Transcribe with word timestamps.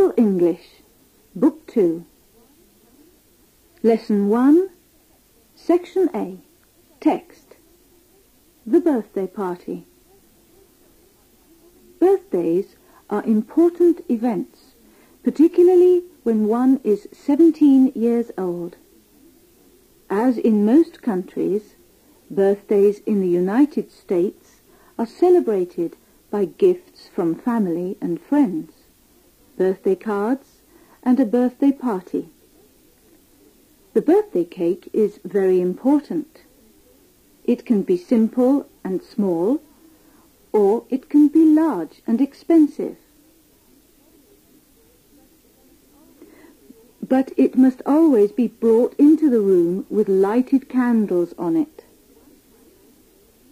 Official 0.00 0.14
English, 0.16 0.80
Book 1.36 1.66
2. 1.66 2.06
Lesson 3.82 4.30
1, 4.30 4.70
Section 5.54 6.08
A. 6.14 6.38
Text. 7.02 7.56
The 8.66 8.80
Birthday 8.80 9.26
Party. 9.26 9.84
Birthdays 11.98 12.76
are 13.10 13.22
important 13.24 14.00
events, 14.08 14.72
particularly 15.22 16.04
when 16.22 16.46
one 16.46 16.80
is 16.82 17.06
17 17.12 17.92
years 17.94 18.30
old. 18.38 18.76
As 20.08 20.38
in 20.38 20.64
most 20.64 21.02
countries, 21.02 21.74
birthdays 22.30 23.00
in 23.00 23.20
the 23.20 23.28
United 23.28 23.92
States 23.92 24.62
are 24.98 25.04
celebrated 25.04 25.98
by 26.30 26.46
gifts 26.46 27.06
from 27.14 27.34
family 27.34 27.98
and 28.00 28.18
friends, 28.18 28.79
birthday 29.60 29.94
cards, 29.94 30.62
and 31.02 31.20
a 31.20 31.26
birthday 31.26 31.70
party. 31.70 32.30
The 33.92 34.00
birthday 34.00 34.44
cake 34.44 34.88
is 34.94 35.20
very 35.22 35.60
important. 35.60 36.44
It 37.44 37.66
can 37.66 37.82
be 37.82 37.98
simple 37.98 38.66
and 38.82 39.02
small, 39.02 39.60
or 40.50 40.84
it 40.88 41.10
can 41.10 41.28
be 41.28 41.44
large 41.44 42.00
and 42.06 42.22
expensive. 42.22 42.96
But 47.06 47.30
it 47.36 47.58
must 47.58 47.82
always 47.84 48.32
be 48.32 48.48
brought 48.48 48.94
into 48.98 49.28
the 49.28 49.40
room 49.40 49.84
with 49.90 50.08
lighted 50.08 50.70
candles 50.70 51.34
on 51.36 51.54
it. 51.54 51.84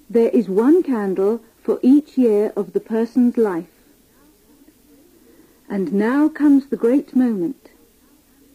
There 0.09 0.31
is 0.31 0.49
one 0.49 0.83
candle 0.83 1.43
for 1.63 1.79
each 1.83 2.17
year 2.17 2.55
of 2.57 2.73
the 2.73 2.81
person's 2.81 3.37
life. 3.37 3.78
And 5.69 5.93
now 5.93 6.29
comes 6.29 6.67
the 6.67 6.77
great 6.77 7.15
moment. 7.15 7.71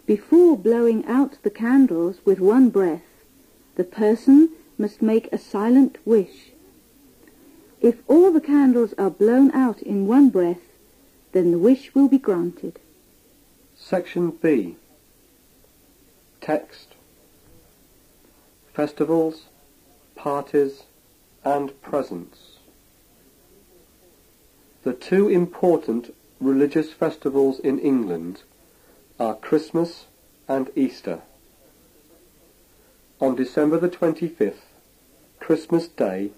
Before 0.06 0.58
blowing 0.58 1.06
out 1.06 1.38
the 1.44 1.50
candles 1.50 2.18
with 2.26 2.40
one 2.40 2.70
breath, 2.70 3.04
the 3.76 3.84
person 3.84 4.50
must 4.78 5.02
make 5.02 5.32
a 5.32 5.38
silent 5.38 5.98
wish. 6.06 6.52
If 7.82 7.98
all 8.08 8.32
the 8.32 8.42
candles 8.42 8.94
are 8.98 9.10
blown 9.10 9.52
out 9.52 9.82
in 9.82 10.08
one 10.08 10.30
breath, 10.30 10.62
then 11.34 11.52
the 11.52 11.60
wish 11.60 11.94
will 11.94 12.08
be 12.08 12.18
granted. 12.18 12.80
Section 13.76 14.32
B. 14.32 14.76
Text. 16.42 16.90
Festivals, 18.74 19.44
parties, 20.16 20.84
and 21.44 21.80
presents. 21.82 22.58
The 24.84 24.94
two 24.94 25.30
important 25.30 26.14
religious 26.44 26.92
festivals 26.92 27.60
in 27.60 27.80
England 27.80 28.44
are 29.20 29.36
Christmas 29.36 30.06
and 30.48 30.70
Easter. 30.76 31.22
On 33.22 33.36
December 33.36 33.80
the 33.80 33.90
25th, 33.90 34.66
Christmas 35.40 35.88
Day, 35.88 36.32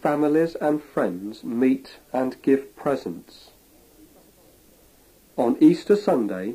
families 0.00 0.54
and 0.56 0.82
friends 0.82 1.42
meet 1.42 1.98
and 2.12 2.40
give 2.42 2.76
presents. 2.76 3.50
On 5.36 5.56
Easter 5.60 5.96
Sunday, 5.96 6.54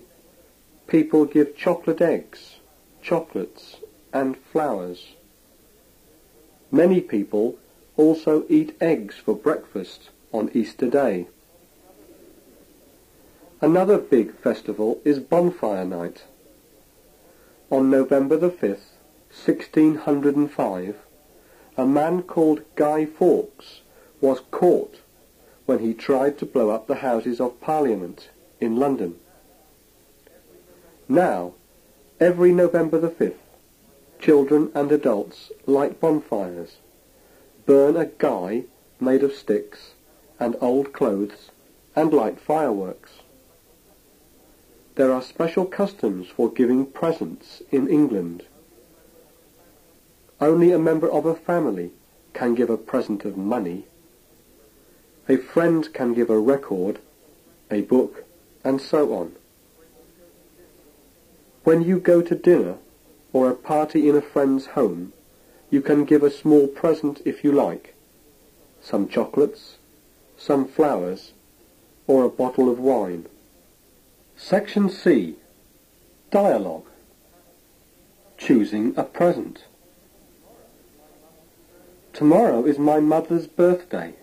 people 0.88 1.26
give 1.26 1.58
chocolate 1.58 2.02
eggs, 2.02 2.58
chocolates 3.02 3.78
and 4.14 4.38
flowers. 4.38 5.16
Many 6.72 7.02
people 7.02 7.58
also 7.98 8.46
eat 8.50 8.76
eggs 8.80 9.16
for 9.16 9.36
breakfast 9.36 10.10
on 10.32 10.50
Easter 10.54 10.90
Day. 10.90 11.28
Another 13.64 13.98
big 13.98 14.36
festival 14.40 15.00
is 15.06 15.20
Bonfire 15.20 15.86
Night. 15.86 16.24
On 17.72 17.90
November 17.90 18.36
the 18.36 18.50
5th, 18.50 18.92
1605, 19.30 20.98
a 21.78 21.86
man 21.86 22.24
called 22.24 22.64
Guy 22.76 23.06
Fawkes 23.06 23.80
was 24.20 24.42
caught 24.52 25.00
when 25.66 25.80
he 25.80 25.94
tried 25.94 26.38
to 26.40 26.46
blow 26.46 26.72
up 26.72 26.88
the 26.88 26.96
Houses 26.96 27.40
of 27.40 27.62
Parliament 27.62 28.28
in 28.60 28.76
London. 28.76 29.16
Now, 31.08 31.54
every 32.20 32.52
November 32.52 33.00
the 33.00 33.12
5th, 33.12 33.40
children 34.20 34.74
and 34.76 34.92
adults 34.92 35.54
light 35.66 36.02
bonfires, 36.02 36.76
burn 37.66 37.96
a 37.96 38.08
guy 38.08 38.66
made 39.00 39.24
of 39.24 39.32
sticks 39.32 39.94
and 40.38 40.58
old 40.60 40.92
clothes, 40.92 41.50
and 41.96 42.12
light 42.12 42.42
fireworks. 42.42 43.23
There 44.96 45.12
are 45.12 45.24
special 45.24 45.66
customs 45.66 46.28
for 46.28 46.52
giving 46.52 46.86
presents 46.86 47.64
in 47.72 47.88
England. 47.88 48.44
Only 50.40 50.72
a 50.72 50.78
member 50.78 51.10
of 51.10 51.26
a 51.26 51.34
family 51.34 51.92
can 52.34 52.54
give 52.54 52.70
a 52.70 52.78
present 52.78 53.26
of 53.26 53.36
money. 53.36 53.86
A 55.28 55.38
friend 55.38 55.92
can 55.94 56.14
give 56.14 56.30
a 56.30 56.38
record, 56.38 57.00
a 57.72 57.82
book, 57.82 58.24
and 58.64 58.80
so 58.80 59.14
on. 59.14 59.32
When 61.64 61.82
you 61.82 62.00
go 62.00 62.22
to 62.22 62.36
dinner 62.36 62.76
or 63.32 63.50
a 63.50 63.56
party 63.56 64.08
in 64.08 64.16
a 64.16 64.22
friend's 64.22 64.68
home, 64.68 65.14
you 65.72 65.82
can 65.82 66.06
give 66.06 66.22
a 66.22 66.30
small 66.30 66.68
present 66.68 67.20
if 67.26 67.44
you 67.44 67.52
like. 67.52 67.96
Some 68.80 69.08
chocolates, 69.08 69.78
some 70.38 70.68
flowers, 70.68 71.32
or 72.06 72.26
a 72.26 72.30
bottle 72.30 72.70
of 72.70 72.78
wine. 72.78 73.26
Section 74.36 74.90
C. 74.90 75.36
Dialogue. 76.32 76.86
Choosing 78.38 78.94
a 78.98 79.04
present. 79.04 79.66
Tomorrow 82.14 82.66
is 82.66 82.78
my 82.78 83.00
mother's 83.00 83.48
birthday. 83.48 84.16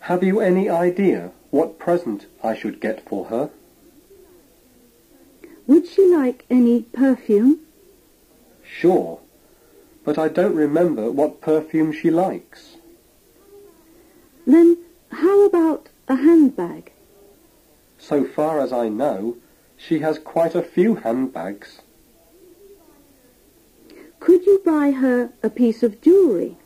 Have 0.00 0.22
you 0.24 0.40
any 0.40 0.68
idea 0.68 1.32
what 1.50 1.78
present 1.78 2.26
I 2.42 2.54
should 2.54 2.80
get 2.80 3.06
for 3.08 3.26
her? 3.26 3.50
Would 5.66 5.86
she 5.86 6.06
like 6.06 6.44
any 6.50 6.82
perfume? 6.82 7.60
Sure, 8.64 9.20
but 10.04 10.18
I 10.18 10.28
don't 10.28 10.54
remember 10.54 11.10
what 11.10 11.40
perfume 11.40 11.92
she 11.92 12.10
likes. 12.10 12.76
Then 14.46 14.78
how 15.12 15.44
about 15.44 15.88
a 16.08 16.16
handbag? 16.16 16.92
So 18.08 18.24
far 18.24 18.60
as 18.60 18.72
I 18.72 18.88
know, 18.88 19.36
she 19.76 19.98
has 19.98 20.18
quite 20.18 20.54
a 20.54 20.62
few 20.62 20.94
handbags. 20.94 21.82
Could 24.18 24.46
you 24.46 24.62
buy 24.64 24.92
her 24.92 25.30
a 25.42 25.50
piece 25.50 25.82
of 25.82 26.00
jewellery? 26.00 26.56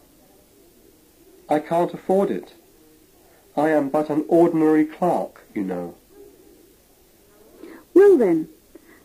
I 1.48 1.58
can't 1.58 1.92
afford 1.92 2.30
it. 2.30 2.54
I 3.56 3.70
am 3.70 3.88
but 3.88 4.08
an 4.08 4.24
ordinary 4.28 4.84
clerk, 4.84 5.42
you 5.52 5.64
know. 5.64 5.96
Well 7.92 8.16
then, 8.16 8.48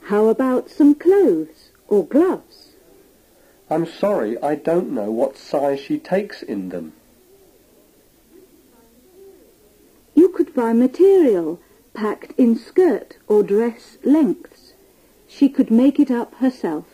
how 0.03 0.27
about 0.27 0.69
some 0.69 0.93
clothes 0.93 1.71
or 1.87 2.05
gloves? 2.05 2.73
I'm 3.67 3.87
sorry 3.87 4.39
I 4.43 4.53
don't 4.53 4.91
know 4.91 5.09
what 5.09 5.37
size 5.37 5.79
she 5.79 5.97
takes 5.97 6.43
in 6.43 6.69
them. 6.69 6.93
You 10.13 10.29
could 10.29 10.53
buy 10.53 10.73
material 10.73 11.59
packed 11.97 12.31
in 12.37 12.55
skirt 12.55 13.17
or 13.27 13.41
dress 13.41 13.97
lengths. 14.03 14.73
She 15.27 15.49
could 15.49 15.71
make 15.71 15.99
it 15.99 16.11
up 16.11 16.35
herself. 16.35 16.85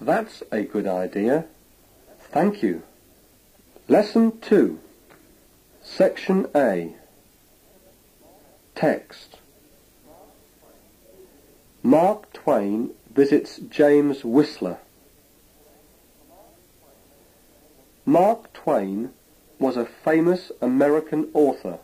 That's 0.00 0.42
a 0.50 0.62
good 0.62 0.88
idea. 0.88 1.44
Thank 2.32 2.60
you. 2.60 2.82
Lesson 3.86 4.40
2. 4.40 4.80
Section 5.80 6.48
A. 6.56 6.94
Text. 8.74 9.36
Mark 11.84 12.32
Twain 12.32 12.90
visits 13.14 13.58
James 13.58 14.24
Whistler. 14.24 14.78
Mark 18.04 18.52
Twain 18.52 19.10
was 19.60 19.76
a 19.76 19.84
famous 19.84 20.50
American 20.60 21.28
author 21.32 21.78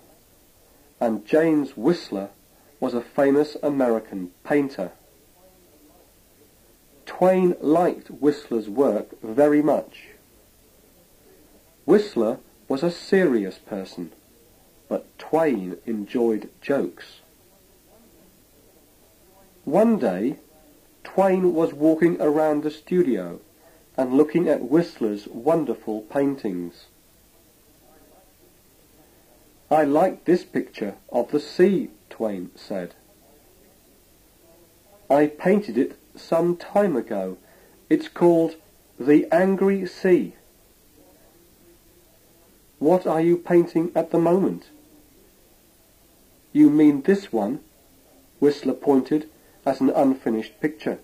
and 1.00 1.26
James 1.26 1.76
Whistler 1.76 2.30
was 2.80 2.94
a 2.94 3.00
famous 3.00 3.56
American 3.62 4.32
painter. 4.44 4.92
Twain 7.06 7.56
liked 7.60 8.08
Whistler's 8.08 8.68
work 8.68 9.20
very 9.22 9.62
much. 9.62 10.08
Whistler 11.84 12.38
was 12.68 12.82
a 12.82 12.90
serious 12.90 13.58
person, 13.58 14.12
but 14.88 15.18
Twain 15.18 15.78
enjoyed 15.86 16.50
jokes. 16.60 17.20
One 19.64 19.98
day, 19.98 20.36
Twain 21.02 21.54
was 21.54 21.72
walking 21.72 22.20
around 22.20 22.62
the 22.62 22.70
studio 22.70 23.40
and 23.96 24.14
looking 24.14 24.48
at 24.48 24.70
Whistler's 24.70 25.26
wonderful 25.26 26.02
paintings. 26.02 26.86
I 29.70 29.84
like 29.84 30.24
this 30.24 30.44
picture 30.44 30.94
of 31.10 31.30
the 31.30 31.40
sea, 31.40 31.90
Twain 32.08 32.50
said. 32.54 32.94
I 35.10 35.26
painted 35.26 35.76
it 35.76 35.98
some 36.16 36.56
time 36.56 36.96
ago. 36.96 37.36
It's 37.90 38.08
called 38.08 38.56
The 38.98 39.26
Angry 39.32 39.86
Sea. 39.86 40.34
What 42.78 43.06
are 43.06 43.20
you 43.20 43.36
painting 43.36 43.92
at 43.94 44.10
the 44.10 44.18
moment? 44.18 44.68
You 46.52 46.70
mean 46.70 47.02
this 47.02 47.32
one? 47.32 47.60
Whistler 48.40 48.74
pointed 48.74 49.28
at 49.66 49.80
an 49.80 49.90
unfinished 49.90 50.60
picture. 50.60 50.98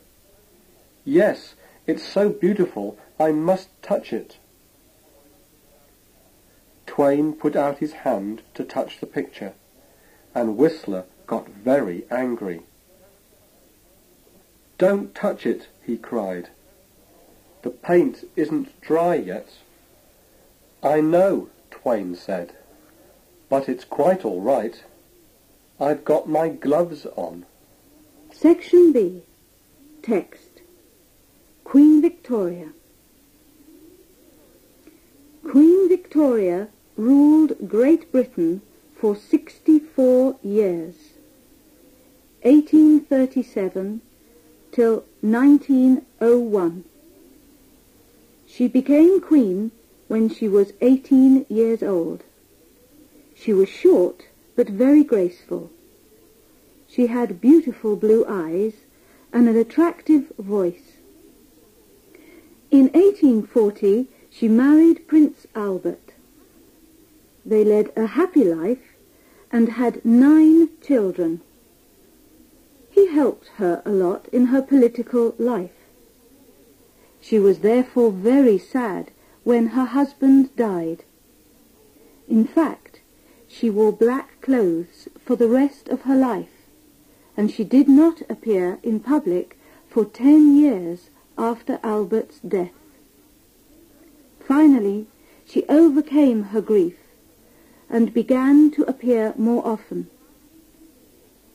Yes, 1.04 1.54
it's 1.86 2.02
so 2.02 2.30
beautiful 2.30 2.96
I 3.20 3.32
must 3.32 3.68
touch 3.82 4.12
it. 4.12 4.38
Twain 6.94 7.32
put 7.32 7.56
out 7.56 7.78
his 7.78 7.92
hand 7.92 8.42
to 8.54 8.62
touch 8.62 9.00
the 9.00 9.06
picture, 9.06 9.52
and 10.32 10.56
Whistler 10.56 11.06
got 11.26 11.48
very 11.48 12.04
angry. 12.08 12.60
Don't 14.78 15.12
touch 15.12 15.44
it, 15.44 15.66
he 15.82 15.96
cried. 15.96 16.50
The 17.62 17.70
paint 17.70 18.30
isn't 18.36 18.80
dry 18.80 19.16
yet. 19.16 19.48
I 20.84 21.00
know, 21.00 21.48
Twain 21.72 22.14
said, 22.14 22.54
but 23.48 23.68
it's 23.68 23.84
quite 23.84 24.24
all 24.24 24.40
right. 24.40 24.84
I've 25.80 26.04
got 26.04 26.28
my 26.28 26.48
gloves 26.48 27.06
on. 27.16 27.44
Section 28.32 28.92
B. 28.92 29.24
Text. 30.00 30.60
Queen 31.64 32.00
Victoria. 32.00 32.68
Queen 35.42 35.88
Victoria 35.88 36.68
ruled 36.96 37.68
Great 37.68 38.10
Britain 38.12 38.62
for 38.94 39.16
64 39.16 40.36
years, 40.42 40.94
1837 42.42 44.00
till 44.72 45.04
1901. 45.20 46.84
She 48.46 48.68
became 48.68 49.20
queen 49.20 49.72
when 50.08 50.28
she 50.28 50.48
was 50.48 50.72
18 50.80 51.46
years 51.48 51.82
old. 51.82 52.22
She 53.34 53.52
was 53.52 53.68
short 53.68 54.26
but 54.56 54.68
very 54.68 55.02
graceful. 55.02 55.70
She 56.88 57.08
had 57.08 57.40
beautiful 57.40 57.96
blue 57.96 58.24
eyes 58.28 58.74
and 59.32 59.48
an 59.48 59.56
attractive 59.56 60.32
voice. 60.38 60.98
In 62.70 62.84
1840 62.92 64.06
she 64.30 64.48
married 64.48 65.08
Prince 65.08 65.46
Albert. 65.54 66.03
They 67.46 67.64
led 67.64 67.92
a 67.94 68.06
happy 68.06 68.44
life 68.44 68.94
and 69.52 69.68
had 69.70 70.04
nine 70.04 70.70
children. 70.80 71.42
He 72.90 73.06
helped 73.08 73.48
her 73.56 73.82
a 73.84 73.90
lot 73.90 74.28
in 74.32 74.46
her 74.46 74.62
political 74.62 75.34
life. 75.38 75.76
She 77.20 77.38
was 77.38 77.58
therefore 77.58 78.10
very 78.10 78.58
sad 78.58 79.10
when 79.42 79.68
her 79.68 79.84
husband 79.84 80.56
died. 80.56 81.04
In 82.28 82.44
fact, 82.44 83.00
she 83.46 83.68
wore 83.68 83.92
black 83.92 84.40
clothes 84.40 85.08
for 85.18 85.36
the 85.36 85.48
rest 85.48 85.88
of 85.88 86.02
her 86.02 86.16
life, 86.16 86.66
and 87.36 87.50
she 87.50 87.64
did 87.64 87.88
not 87.88 88.22
appear 88.28 88.78
in 88.82 89.00
public 89.00 89.58
for 89.88 90.04
ten 90.04 90.56
years 90.56 91.10
after 91.36 91.78
Albert's 91.82 92.40
death. 92.40 92.72
Finally, 94.40 95.06
she 95.46 95.64
overcame 95.68 96.44
her 96.44 96.60
grief 96.60 96.96
and 97.88 98.14
began 98.14 98.70
to 98.72 98.84
appear 98.84 99.34
more 99.36 99.66
often. 99.66 100.08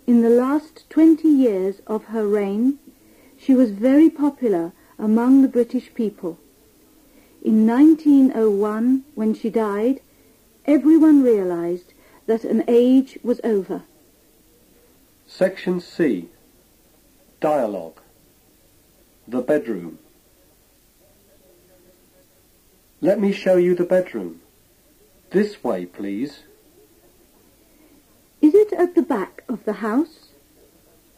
In 0.07 0.21
the 0.21 0.29
last 0.29 0.89
twenty 0.89 1.29
years 1.29 1.81
of 1.85 2.05
her 2.05 2.27
reign, 2.27 2.79
she 3.37 3.53
was 3.53 3.71
very 3.71 4.09
popular 4.09 4.73
among 4.97 5.41
the 5.41 5.47
British 5.47 5.93
people. 5.93 6.37
In 7.41 7.65
1901, 7.65 9.05
when 9.15 9.33
she 9.33 9.49
died, 9.49 10.01
everyone 10.65 11.23
realized 11.23 11.93
that 12.25 12.43
an 12.43 12.63
age 12.67 13.17
was 13.23 13.39
over. 13.43 13.83
Section 15.25 15.79
C. 15.79 16.27
Dialogue. 17.39 18.01
The 19.27 19.41
bedroom. 19.41 19.99
Let 22.99 23.19
me 23.19 23.31
show 23.31 23.55
you 23.55 23.75
the 23.75 23.85
bedroom. 23.85 24.41
This 25.31 25.63
way, 25.63 25.85
please. 25.85 26.39
Is 28.41 28.55
it 28.55 28.73
at 28.73 28.95
the 28.95 29.01
back 29.01 29.43
of 29.47 29.65
the 29.65 29.73
house? 29.73 30.29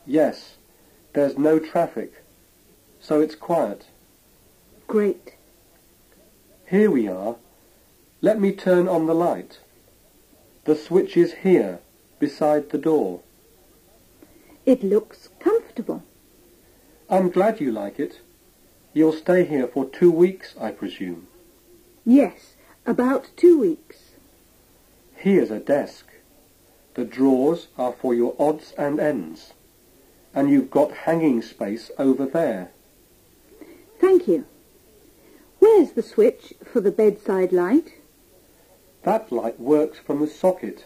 Yes. 0.06 0.56
There's 1.14 1.38
no 1.38 1.60
traffic, 1.60 2.24
so 3.02 3.20
it's 3.20 3.36
quiet. 3.36 3.88
Great. 4.88 5.36
Here 6.70 6.90
we 6.90 7.08
are. 7.08 7.36
Let 8.22 8.40
me 8.40 8.54
turn 8.54 8.88
on 8.88 9.08
the 9.08 9.14
light. 9.14 9.60
The 10.64 10.76
switch 10.76 11.18
is 11.18 11.34
here, 11.44 11.80
beside 12.20 12.70
the 12.70 12.78
door. 12.78 13.22
It 14.66 14.84
looks 14.84 15.28
comfortable. 15.40 16.04
I'm 17.10 17.30
glad 17.30 17.60
you 17.60 17.74
like 17.74 18.00
it. 18.00 18.22
You'll 18.94 19.12
stay 19.12 19.44
here 19.44 19.68
for 19.68 19.86
two 19.86 20.12
weeks, 20.12 20.56
I 20.60 20.72
presume. 20.72 21.28
Yes, 22.06 22.54
about 22.86 23.30
two 23.36 23.60
weeks. 23.60 23.98
Here's 25.16 25.52
a 25.52 25.60
desk. 25.60 26.08
The 26.96 27.06
drawers 27.06 27.68
are 27.78 27.94
for 27.94 28.14
your 28.14 28.36
odds 28.40 28.74
and 28.78 29.00
ends. 29.00 29.54
And 30.34 30.50
you've 30.50 30.72
got 30.72 30.92
hanging 30.92 31.42
space 31.42 31.92
over 31.98 32.26
there. 32.26 32.72
Thank 34.00 34.28
you. 34.28 34.46
Where's 35.60 35.92
the 35.92 36.02
switch 36.02 36.54
for 36.66 36.82
the 36.82 36.92
bedside 36.92 37.52
light? 37.52 37.94
That 39.04 39.32
light 39.32 39.60
works 39.60 40.00
from 40.00 40.20
the 40.20 40.28
socket, 40.28 40.86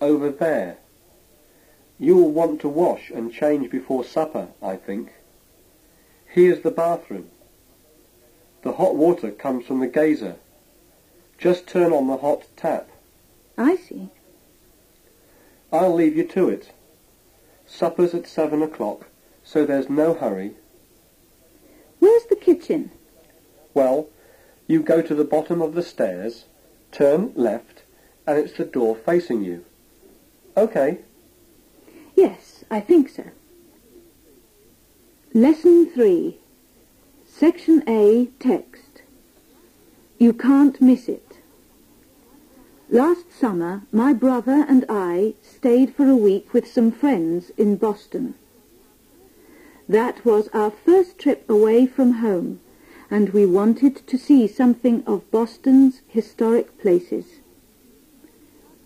over 0.00 0.30
there. 0.30 0.78
You'll 1.98 2.30
want 2.30 2.60
to 2.60 2.68
wash 2.68 3.10
and 3.10 3.32
change 3.32 3.70
before 3.70 4.04
supper, 4.04 4.48
I 4.62 4.76
think. 4.76 5.12
Here's 6.26 6.60
the 6.60 6.70
bathroom. 6.70 7.30
The 8.62 8.72
hot 8.72 8.96
water 8.96 9.30
comes 9.30 9.66
from 9.66 9.80
the 9.80 9.86
geyser. 9.86 10.36
Just 11.38 11.68
turn 11.68 11.92
on 11.92 12.08
the 12.08 12.16
hot 12.16 12.44
tap. 12.56 12.90
I 13.56 13.76
see. 13.76 14.10
I'll 15.72 15.94
leave 15.94 16.16
you 16.16 16.24
to 16.24 16.48
it. 16.48 16.72
Supper's 17.66 18.14
at 18.14 18.26
seven 18.26 18.62
o'clock, 18.62 19.06
so 19.44 19.64
there's 19.64 19.88
no 19.88 20.14
hurry. 20.14 20.52
Where's 22.00 22.24
the 22.26 22.36
kitchen? 22.36 22.90
Well, 23.74 24.08
you 24.66 24.82
go 24.82 25.00
to 25.00 25.14
the 25.14 25.24
bottom 25.24 25.62
of 25.62 25.74
the 25.74 25.82
stairs, 25.82 26.44
turn 26.90 27.32
left, 27.34 27.82
and 28.26 28.38
it's 28.38 28.56
the 28.56 28.64
door 28.64 28.96
facing 28.96 29.44
you. 29.44 29.64
Okay. 30.56 30.98
Yes, 32.16 32.64
I 32.70 32.80
think 32.80 33.10
so. 33.10 33.24
Lesson 35.34 35.90
3. 35.90 36.36
Section 37.26 37.84
A, 37.86 38.26
Text. 38.40 39.02
You 40.18 40.32
can't 40.32 40.80
miss 40.80 41.08
it. 41.08 41.27
Last 42.90 43.30
summer, 43.30 43.82
my 43.92 44.14
brother 44.14 44.64
and 44.66 44.86
I 44.88 45.34
stayed 45.42 45.94
for 45.94 46.08
a 46.08 46.16
week 46.16 46.54
with 46.54 46.66
some 46.66 46.90
friends 46.90 47.50
in 47.58 47.76
Boston. 47.76 48.34
That 49.86 50.24
was 50.24 50.48
our 50.54 50.70
first 50.70 51.18
trip 51.18 51.44
away 51.50 51.86
from 51.86 52.12
home, 52.12 52.60
and 53.10 53.28
we 53.34 53.44
wanted 53.44 54.06
to 54.06 54.16
see 54.16 54.46
something 54.46 55.02
of 55.06 55.30
Boston's 55.30 56.00
historic 56.08 56.78
places. 56.80 57.40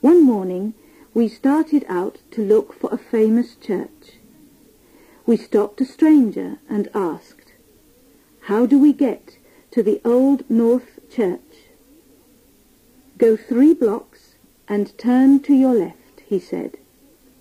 One 0.01 0.25
morning, 0.25 0.75
we 1.15 1.29
started 1.29 1.85
out 1.89 2.19
to 2.33 2.45
look 2.45 2.73
for 2.73 2.93
a 2.93 2.99
famous 2.99 3.55
church. 3.55 4.19
We 5.27 5.37
stopped 5.37 5.81
a 5.81 5.85
stranger 5.85 6.59
and 6.69 6.89
asked, 6.93 7.53
How 8.51 8.67
do 8.67 8.81
we 8.81 8.93
get 8.93 9.37
to 9.71 9.81
the 9.81 10.01
Old 10.05 10.43
North 10.51 10.99
Church? 11.09 11.71
Go 13.23 13.37
three 13.37 13.73
blocks 13.73 14.35
and 14.67 14.99
turn 14.99 15.39
to 15.45 15.55
your 15.55 15.75
left, 15.75 16.23
he 16.27 16.41
said. 16.41 16.77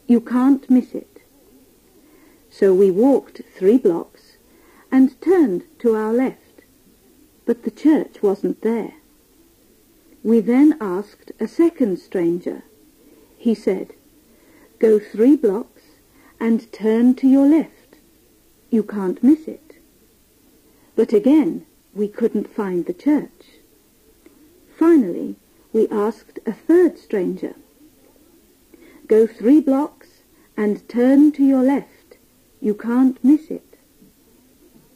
You 0.05 0.21
can't 0.21 0.69
miss 0.69 0.93
it. 0.93 1.23
So 2.51 2.71
we 2.71 2.91
walked 2.91 3.41
three 3.57 3.79
blocks 3.79 4.37
and 4.91 5.19
turned 5.21 5.63
to 5.79 5.95
our 5.95 6.13
left, 6.13 6.61
but 7.47 7.63
the 7.63 7.71
church 7.71 8.21
wasn't 8.21 8.61
there. 8.61 8.93
We 10.23 10.39
then 10.39 10.77
asked 10.79 11.31
a 11.39 11.47
second 11.47 11.97
stranger. 11.97 12.61
He 13.35 13.55
said, 13.55 13.95
Go 14.77 14.99
three 14.99 15.35
blocks 15.35 15.81
and 16.39 16.71
turn 16.71 17.15
to 17.15 17.27
your 17.27 17.47
left. 17.47 17.95
You 18.69 18.83
can't 18.83 19.23
miss 19.23 19.47
it. 19.47 19.77
But 20.95 21.11
again, 21.11 21.65
we 21.95 22.07
couldn't 22.07 22.53
find 22.53 22.85
the 22.85 22.93
church. 22.93 23.57
Finally, 24.77 25.37
we 25.73 25.87
asked 25.89 26.39
a 26.45 26.53
third 26.53 26.97
stranger. 26.97 27.55
Go 29.07 29.25
three 29.27 29.61
blocks 29.61 30.21
and 30.57 30.87
turn 30.89 31.31
to 31.33 31.43
your 31.43 31.63
left. 31.63 32.17
You 32.61 32.73
can't 32.73 33.23
miss 33.23 33.49
it. 33.49 33.77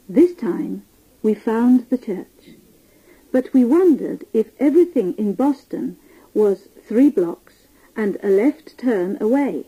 This 0.08 0.34
time 0.34 0.84
we 1.22 1.34
found 1.34 1.88
the 1.90 1.98
church, 1.98 2.54
but 3.32 3.52
we 3.52 3.64
wondered 3.64 4.24
if 4.32 4.50
everything 4.60 5.14
in 5.14 5.34
Boston 5.34 5.96
was 6.32 6.68
three 6.86 7.10
blocks 7.10 7.54
and 7.96 8.18
a 8.22 8.28
left 8.28 8.78
turn 8.78 9.16
away. 9.20 9.66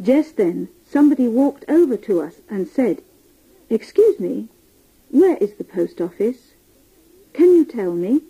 Just 0.00 0.36
then 0.36 0.68
somebody 0.84 1.28
walked 1.28 1.64
over 1.68 1.96
to 1.98 2.20
us 2.20 2.36
and 2.48 2.66
said, 2.66 3.02
Excuse 3.68 4.18
me, 4.18 4.48
where 5.10 5.36
is 5.36 5.54
the 5.54 5.64
post 5.64 6.00
office? 6.00 6.54
Can 7.32 7.54
you 7.54 7.64
tell 7.64 7.92
me? 7.92 8.22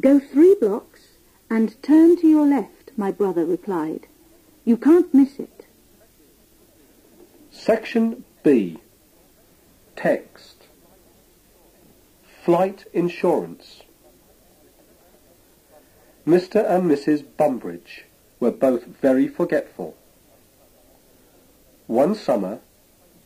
Go 0.00 0.18
three 0.18 0.54
blocks 0.54 1.00
and 1.50 1.80
turn 1.82 2.16
to 2.16 2.26
your 2.26 2.46
left, 2.46 2.92
my 2.96 3.10
brother 3.10 3.44
replied. 3.44 4.06
You 4.64 4.76
can't 4.76 5.12
miss 5.12 5.38
it. 5.38 5.66
Section 7.50 8.24
B. 8.42 8.78
Text. 9.94 10.64
Flight 12.42 12.86
insurance. 12.92 13.82
Mr. 16.26 16.68
and 16.68 16.90
Mrs. 16.90 17.24
Bumbridge 17.36 18.04
were 18.40 18.50
both 18.50 18.84
very 18.84 19.28
forgetful. 19.28 19.96
One 21.86 22.14
summer, 22.14 22.60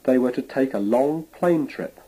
they 0.05 0.19
were 0.19 0.33
to 0.33 0.43
take 0.43 0.75
a 0.75 0.79
long 0.79 1.25
plane 1.25 1.67
trip. 1.67 2.01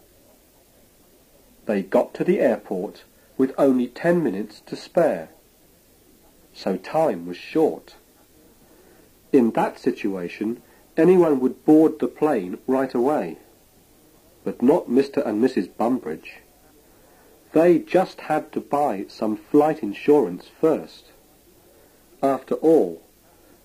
They 1.67 1.83
got 1.83 2.15
to 2.15 2.25
the 2.25 2.41
airport 2.41 3.05
with 3.39 3.55
only 3.57 3.87
ten 3.87 4.23
minutes 4.23 4.61
to 4.67 4.77
spare, 4.77 5.31
so 6.53 6.77
time 6.77 7.25
was 7.27 7.37
short. 7.37 7.95
In 9.33 9.53
that 9.53 9.79
situation, 9.79 10.61
anyone 10.97 11.39
would 11.39 11.65
board 11.65 12.01
the 12.01 12.09
plane 12.09 12.59
right 12.67 12.93
away, 12.93 13.39
but 14.45 14.61
not 14.61 14.91
Mr. 14.91 15.25
and 15.25 15.43
Mrs. 15.43 15.69
Bumbridge. 15.69 16.41
They 17.53 17.79
just 17.79 18.23
had 18.23 18.53
to 18.53 18.61
buy 18.61 19.07
some 19.09 19.37
flight 19.37 19.83
insurance 19.83 20.51
first. 20.61 21.07
After 22.23 22.57
all, 22.57 23.01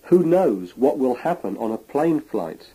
who 0.04 0.24
knows 0.24 0.78
what 0.78 1.00
will 1.00 1.16
happen 1.16 1.58
on 1.58 1.72
a 1.72 1.78
plane 1.78 2.20
flight? 2.22 2.70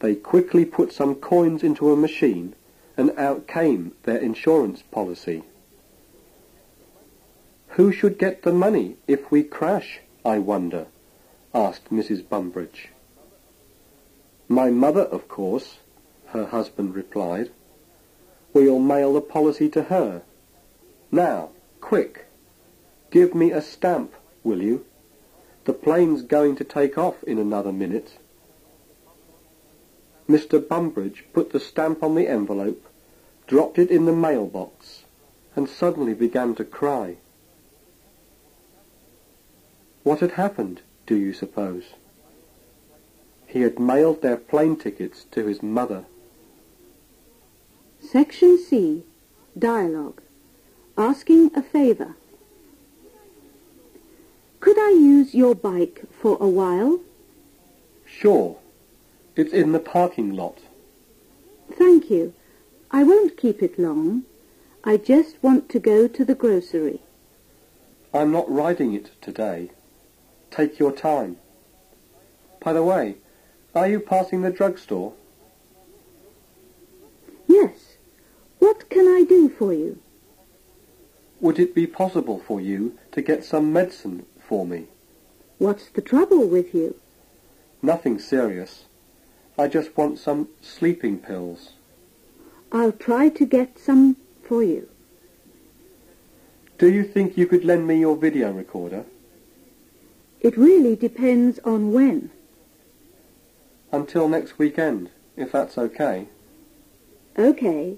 They 0.00 0.14
quickly 0.14 0.64
put 0.64 0.92
some 0.92 1.14
coins 1.14 1.62
into 1.62 1.92
a 1.92 1.96
machine 1.96 2.54
and 2.96 3.10
out 3.18 3.46
came 3.46 3.92
their 4.02 4.18
insurance 4.18 4.82
policy. 4.82 5.44
Who 7.78 7.92
should 7.92 8.18
get 8.18 8.42
the 8.42 8.52
money 8.52 8.96
if 9.06 9.30
we 9.30 9.44
crash, 9.44 10.00
I 10.24 10.40
wonder? 10.40 10.88
asked 11.54 11.90
Mrs. 11.90 12.28
Bumbridge. 12.28 12.88
My 14.48 14.68
mother, 14.68 15.02
of 15.02 15.28
course, 15.28 15.78
her 16.30 16.46
husband 16.46 16.96
replied. 16.96 17.52
We'll 18.52 18.80
mail 18.80 19.12
the 19.12 19.20
policy 19.20 19.68
to 19.68 19.84
her. 19.84 20.22
Now, 21.12 21.50
quick, 21.80 22.26
give 23.12 23.32
me 23.32 23.52
a 23.52 23.62
stamp, 23.62 24.12
will 24.42 24.60
you? 24.60 24.84
The 25.64 25.72
plane's 25.72 26.22
going 26.22 26.56
to 26.56 26.64
take 26.64 26.98
off 26.98 27.22
in 27.22 27.38
another 27.38 27.72
minute. 27.72 28.18
Mr. 30.28 30.58
Bumbridge 30.58 31.22
put 31.32 31.52
the 31.52 31.60
stamp 31.60 32.02
on 32.02 32.16
the 32.16 32.26
envelope, 32.26 32.84
dropped 33.46 33.78
it 33.78 33.92
in 33.92 34.04
the 34.04 34.12
mailbox, 34.12 35.04
and 35.54 35.68
suddenly 35.68 36.12
began 36.12 36.56
to 36.56 36.64
cry. 36.64 37.18
What 40.08 40.20
had 40.20 40.40
happened, 40.40 40.80
do 41.06 41.16
you 41.16 41.34
suppose? 41.34 41.84
He 43.46 43.60
had 43.60 43.78
mailed 43.78 44.22
their 44.22 44.38
plane 44.38 44.76
tickets 44.76 45.26
to 45.32 45.44
his 45.44 45.62
mother. 45.62 46.06
Section 48.00 48.56
C. 48.56 49.04
Dialogue. 49.58 50.22
Asking 50.96 51.50
a 51.54 51.60
favour. 51.60 52.16
Could 54.60 54.78
I 54.78 54.92
use 54.92 55.34
your 55.34 55.54
bike 55.54 56.06
for 56.10 56.38
a 56.40 56.48
while? 56.48 57.00
Sure. 58.06 58.56
It's 59.36 59.52
in 59.52 59.72
the 59.72 59.78
parking 59.78 60.32
lot. 60.32 60.60
Thank 61.70 62.08
you. 62.08 62.32
I 62.90 63.02
won't 63.02 63.36
keep 63.36 63.62
it 63.62 63.78
long. 63.78 64.22
I 64.84 64.96
just 64.96 65.36
want 65.42 65.68
to 65.68 65.78
go 65.78 66.08
to 66.08 66.24
the 66.24 66.34
grocery. 66.34 67.02
I'm 68.14 68.32
not 68.32 68.50
riding 68.50 68.94
it 68.94 69.10
today. 69.20 69.70
Take 70.50 70.78
your 70.78 70.92
time. 70.92 71.36
By 72.60 72.72
the 72.72 72.82
way, 72.82 73.16
are 73.74 73.88
you 73.88 74.00
passing 74.00 74.42
the 74.42 74.50
drugstore? 74.50 75.12
Yes. 77.46 77.96
What 78.58 78.88
can 78.90 79.06
I 79.06 79.24
do 79.28 79.48
for 79.48 79.72
you? 79.72 79.98
Would 81.40 81.58
it 81.58 81.74
be 81.74 81.86
possible 81.86 82.42
for 82.46 82.60
you 82.60 82.98
to 83.12 83.22
get 83.22 83.44
some 83.44 83.72
medicine 83.72 84.26
for 84.40 84.66
me? 84.66 84.86
What's 85.58 85.88
the 85.88 86.02
trouble 86.02 86.46
with 86.46 86.74
you? 86.74 86.96
Nothing 87.80 88.18
serious. 88.18 88.84
I 89.56 89.68
just 89.68 89.96
want 89.96 90.18
some 90.18 90.48
sleeping 90.60 91.18
pills. 91.18 91.72
I'll 92.72 92.92
try 92.92 93.28
to 93.28 93.46
get 93.46 93.78
some 93.78 94.16
for 94.42 94.62
you. 94.62 94.88
Do 96.78 96.90
you 96.90 97.04
think 97.04 97.36
you 97.36 97.46
could 97.46 97.64
lend 97.64 97.86
me 97.86 97.98
your 97.98 98.16
video 98.16 98.52
recorder? 98.52 99.04
It 100.40 100.56
really 100.56 100.94
depends 100.94 101.58
on 101.64 101.92
when. 101.92 102.30
Until 103.90 104.28
next 104.28 104.58
weekend, 104.58 105.10
if 105.36 105.52
that's 105.52 105.78
okay. 105.78 106.28
Okay, 107.38 107.96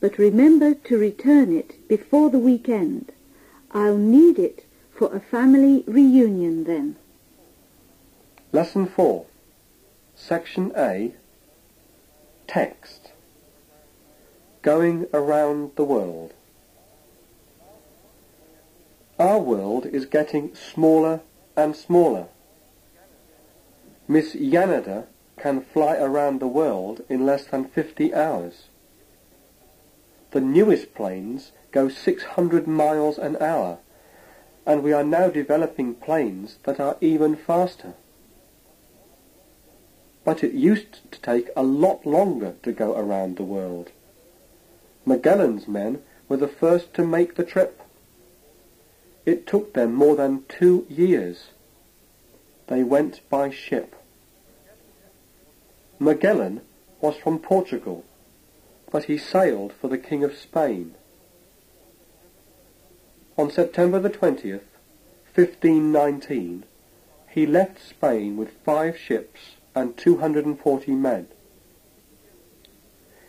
but 0.00 0.18
remember 0.18 0.74
to 0.74 0.98
return 0.98 1.54
it 1.56 1.88
before 1.88 2.30
the 2.30 2.38
weekend. 2.38 3.12
I'll 3.72 3.96
need 3.96 4.38
it 4.38 4.64
for 4.94 5.14
a 5.14 5.20
family 5.20 5.84
reunion 5.86 6.64
then. 6.64 6.96
Lesson 8.52 8.86
4. 8.86 9.26
Section 10.14 10.72
A. 10.76 11.12
Text. 12.46 13.12
Going 14.62 15.06
around 15.12 15.72
the 15.76 15.84
world. 15.84 16.32
Our 19.18 19.38
world 19.38 19.86
is 19.86 20.06
getting 20.06 20.54
smaller 20.54 21.20
and 21.58 21.74
smaller. 21.74 22.28
Miss 24.06 24.36
Yanada 24.36 25.06
can 25.36 25.60
fly 25.60 25.96
around 25.96 26.38
the 26.38 26.46
world 26.46 27.02
in 27.08 27.26
less 27.26 27.46
than 27.46 27.64
50 27.64 28.14
hours. 28.14 28.68
The 30.30 30.40
newest 30.40 30.94
planes 30.94 31.50
go 31.72 31.88
600 31.88 32.68
miles 32.68 33.18
an 33.18 33.36
hour, 33.40 33.78
and 34.64 34.84
we 34.84 34.92
are 34.92 35.02
now 35.02 35.30
developing 35.30 35.94
planes 35.94 36.58
that 36.62 36.78
are 36.78 36.96
even 37.00 37.34
faster. 37.34 37.94
But 40.24 40.44
it 40.44 40.52
used 40.52 41.10
to 41.10 41.20
take 41.20 41.50
a 41.56 41.64
lot 41.64 42.06
longer 42.06 42.54
to 42.62 42.70
go 42.70 42.96
around 42.96 43.36
the 43.36 43.42
world. 43.42 43.90
Magellan's 45.04 45.66
men 45.66 46.02
were 46.28 46.36
the 46.36 46.46
first 46.46 46.94
to 46.94 47.04
make 47.04 47.34
the 47.34 47.44
trip. 47.44 47.82
It 49.28 49.46
took 49.46 49.74
them 49.74 49.92
more 49.92 50.16
than 50.16 50.44
two 50.48 50.86
years. 50.88 51.50
They 52.68 52.82
went 52.82 53.20
by 53.28 53.50
ship. 53.50 53.94
Magellan 55.98 56.62
was 57.02 57.14
from 57.18 57.38
Portugal, 57.38 58.06
but 58.90 59.04
he 59.04 59.18
sailed 59.18 59.74
for 59.74 59.88
the 59.88 59.98
King 59.98 60.24
of 60.24 60.34
Spain. 60.34 60.94
On 63.36 63.50
September 63.50 64.00
the 64.00 64.08
20th, 64.08 64.62
1519, 65.34 66.64
he 67.28 67.44
left 67.44 67.86
Spain 67.86 68.38
with 68.38 68.64
five 68.64 68.96
ships 68.96 69.56
and 69.74 69.94
240 69.98 70.92
men. 70.92 71.28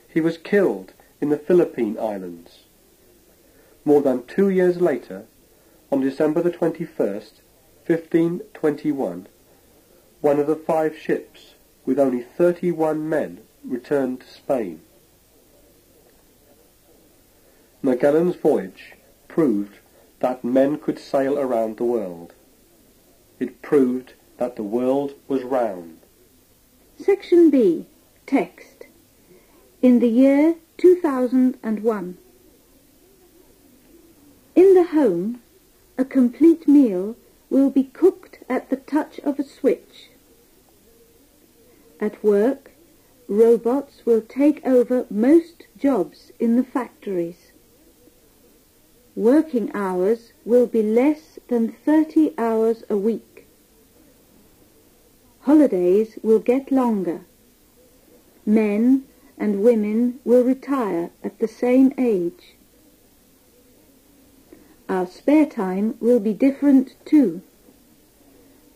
He 0.08 0.22
was 0.22 0.38
killed 0.38 0.94
in 1.20 1.27
the 1.27 1.38
Philippine 1.38 1.98
Islands. 2.00 2.63
More 3.84 4.01
than 4.01 4.25
two 4.25 4.48
years 4.48 4.79
later, 4.79 5.25
on 5.91 6.01
December 6.01 6.41
the 6.41 6.51
21st, 6.51 7.31
1521, 7.88 9.27
one 10.22 10.39
of 10.39 10.48
the 10.48 10.55
five 10.55 10.98
ships, 10.98 11.55
with 11.86 12.00
only 12.00 12.22
31 12.22 13.08
men, 13.10 13.39
returned 13.65 14.22
to 14.22 14.27
Spain. 14.27 14.81
Magellan's 17.81 18.36
voyage 18.36 18.93
proved 19.27 19.79
that 20.19 20.43
men 20.43 20.77
could 20.77 21.00
sail 21.00 21.39
around 21.39 21.77
the 21.77 21.84
world. 21.84 22.34
It 23.39 23.62
proved 23.62 24.13
that 24.38 24.55
the 24.58 24.63
world 24.63 25.13
was 25.27 25.43
round. 25.43 26.00
Section 26.98 27.50
B. 27.50 27.86
Text. 28.25 28.86
In 29.81 30.00
the 30.00 30.10
year 30.10 30.55
2001. 30.77 32.17
In 34.55 34.74
the 34.74 34.84
home, 34.84 35.41
a 36.00 36.06
complete 36.06 36.65
meal 36.65 37.13
will 37.50 37.70
be 37.70 37.84
cooked 37.84 38.39
at 38.48 38.70
the 38.70 38.77
touch 38.77 39.20
of 39.20 39.38
a 39.38 39.44
switch. 39.44 40.08
At 42.00 42.24
work, 42.24 42.72
robots 43.27 44.06
will 44.06 44.22
take 44.22 44.65
over 44.65 45.06
most 45.10 45.68
jobs 45.77 46.32
in 46.39 46.56
the 46.56 46.63
factories. 46.63 47.51
Working 49.13 49.70
hours 49.74 50.32
will 50.46 50.68
be 50.68 50.82
less 50.82 51.38
than 51.50 51.74
30 51.74 52.34
hours 52.38 52.86
a 52.89 52.96
week. 52.96 53.46
Holidays 55.41 56.18
will 56.24 56.39
get 56.39 56.72
longer. 56.72 57.25
Men 58.46 59.03
and 59.38 59.62
women 59.62 60.22
will 60.24 60.46
retire 60.46 61.10
at 61.25 61.39
the 61.39 61.48
same 61.50 61.94
age. 61.98 62.56
Our 64.89 65.05
spare 65.05 65.46
time 65.46 65.93
will 66.00 66.19
be 66.19 66.34
different 66.34 66.96
too. 67.05 67.41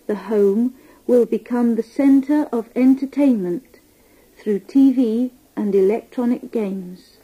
The 0.06 0.16
home 0.16 0.76
will 1.08 1.26
become 1.26 1.74
the 1.74 1.82
center 1.82 2.44
of 2.52 2.70
entertainment 2.76 3.80
through 4.38 4.60
TV 4.60 5.32
and 5.56 5.74
electronic 5.74 6.52
games. 6.52 7.18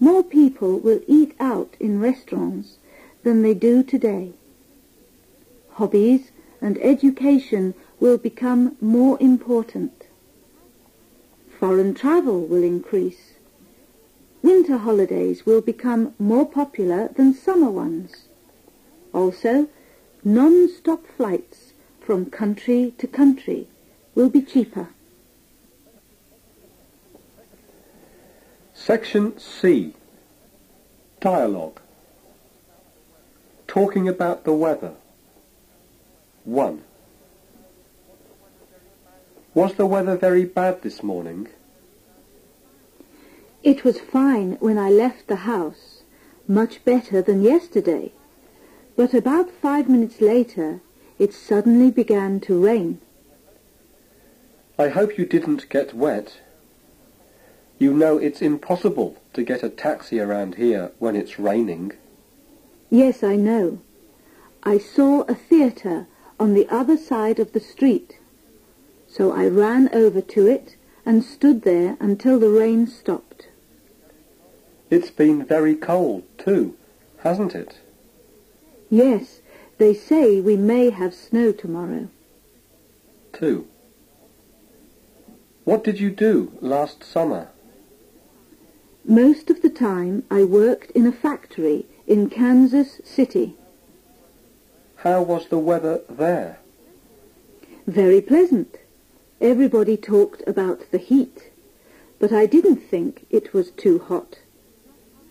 More 0.00 0.24
people 0.24 0.80
will 0.80 1.02
eat 1.06 1.34
out 1.38 1.76
in 1.78 2.00
restaurants 2.00 2.78
than 3.22 3.42
they 3.42 3.54
do 3.54 3.84
today. 3.84 4.32
Hobbies 5.74 6.32
and 6.60 6.78
education 6.78 7.74
will 8.00 8.18
become 8.18 8.76
more 8.80 9.16
important. 9.20 10.06
Foreign 11.60 11.94
travel 11.94 12.40
will 12.40 12.64
increase. 12.64 13.29
Winter 14.42 14.78
holidays 14.78 15.44
will 15.44 15.60
become 15.60 16.14
more 16.18 16.46
popular 16.46 17.08
than 17.08 17.34
summer 17.34 17.70
ones. 17.70 18.28
Also, 19.12 19.68
non-stop 20.24 21.06
flights 21.16 21.72
from 22.00 22.26
country 22.26 22.94
to 22.98 23.06
country 23.06 23.68
will 24.14 24.30
be 24.30 24.42
cheaper. 24.42 24.88
Section 28.74 29.38
C. 29.38 29.94
Dialogue. 31.20 31.80
Talking 33.66 34.08
about 34.08 34.44
the 34.44 34.54
weather. 34.54 34.94
1. 36.44 36.82
Was 39.52 39.74
the 39.74 39.86
weather 39.86 40.16
very 40.16 40.44
bad 40.44 40.82
this 40.82 41.02
morning? 41.02 41.48
It 43.62 43.84
was 43.84 44.00
fine 44.00 44.56
when 44.60 44.78
I 44.78 44.88
left 44.88 45.26
the 45.26 45.36
house, 45.36 46.02
much 46.48 46.82
better 46.84 47.20
than 47.20 47.42
yesterday. 47.42 48.12
But 48.96 49.12
about 49.12 49.50
five 49.50 49.86
minutes 49.86 50.22
later, 50.22 50.80
it 51.18 51.34
suddenly 51.34 51.90
began 51.90 52.40
to 52.40 52.64
rain. 52.64 53.00
I 54.78 54.88
hope 54.88 55.18
you 55.18 55.26
didn't 55.26 55.68
get 55.68 55.92
wet. 55.92 56.40
You 57.78 57.92
know 57.92 58.16
it's 58.16 58.40
impossible 58.40 59.18
to 59.34 59.42
get 59.42 59.62
a 59.62 59.68
taxi 59.68 60.20
around 60.20 60.54
here 60.54 60.92
when 60.98 61.14
it's 61.14 61.38
raining. 61.38 61.92
Yes, 62.88 63.22
I 63.22 63.36
know. 63.36 63.80
I 64.62 64.78
saw 64.78 65.22
a 65.22 65.34
theatre 65.34 66.06
on 66.38 66.54
the 66.54 66.66
other 66.70 66.96
side 66.96 67.38
of 67.38 67.52
the 67.52 67.60
street. 67.60 68.18
So 69.06 69.32
I 69.32 69.46
ran 69.48 69.90
over 69.92 70.22
to 70.22 70.46
it 70.46 70.76
and 71.04 71.22
stood 71.22 71.62
there 71.62 71.98
until 72.00 72.38
the 72.38 72.48
rain 72.48 72.86
stopped. 72.86 73.48
It's 74.90 75.10
been 75.10 75.44
very 75.44 75.76
cold 75.76 76.24
too, 76.36 76.76
hasn't 77.18 77.54
it? 77.54 77.78
Yes, 78.90 79.40
they 79.78 79.94
say 79.94 80.40
we 80.40 80.56
may 80.56 80.90
have 80.90 81.14
snow 81.14 81.52
tomorrow. 81.52 82.08
2. 83.34 83.66
What 85.64 85.84
did 85.84 86.00
you 86.00 86.10
do 86.10 86.52
last 86.60 87.04
summer? 87.04 87.48
Most 89.04 89.48
of 89.48 89.62
the 89.62 89.70
time 89.70 90.24
I 90.28 90.42
worked 90.42 90.90
in 90.90 91.06
a 91.06 91.12
factory 91.12 91.86
in 92.06 92.28
Kansas 92.28 93.00
City. 93.04 93.56
How 94.96 95.22
was 95.22 95.46
the 95.48 95.58
weather 95.58 96.00
there? 96.10 96.58
Very 97.86 98.20
pleasant. 98.20 98.76
Everybody 99.40 99.96
talked 99.96 100.42
about 100.46 100.90
the 100.90 100.98
heat, 100.98 101.50
but 102.18 102.32
I 102.32 102.46
didn't 102.46 102.82
think 102.90 103.24
it 103.30 103.54
was 103.54 103.70
too 103.70 104.00
hot. 104.00 104.40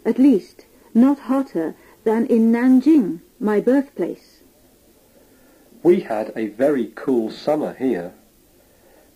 At 0.05 0.17
least, 0.17 0.65
not 0.93 1.19
hotter 1.19 1.75
than 2.03 2.25
in 2.27 2.51
Nanjing, 2.51 3.19
my 3.39 3.59
birthplace. 3.59 4.41
We 5.83 6.01
had 6.01 6.33
a 6.35 6.47
very 6.47 6.91
cool 6.95 7.31
summer 7.31 7.73
here. 7.73 8.13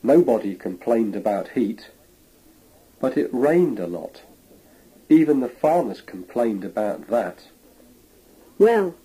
Nobody 0.02 0.56
complained 0.56 1.16
about 1.16 1.50
heat, 1.50 1.90
but 3.00 3.18
it 3.18 3.30
rained 3.34 3.80
a 3.80 3.88
lot. 3.88 4.22
Even 5.10 5.40
the 5.40 5.50
farmers 5.50 6.02
complained 6.02 6.64
about 6.64 7.08
that. 7.08 7.48
Well, 8.58 8.96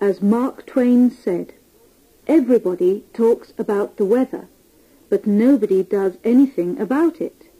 as 0.00 0.20
Mark 0.22 0.66
Twain 0.66 1.10
said, 1.10 1.54
everybody 2.26 3.04
talks 3.12 3.52
about 3.58 3.96
the 3.96 4.04
weather, 4.04 4.48
but 5.08 5.26
nobody 5.26 5.82
does 5.82 6.18
anything 6.24 6.78
about 6.78 7.20
it. 7.20 7.50